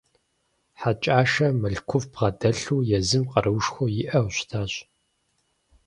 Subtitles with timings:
[0.79, 4.73] Хьэкӏашэ мылъкуфӏ бгъэдэлъу, езым къаруушхуэ иӏэу щытащ.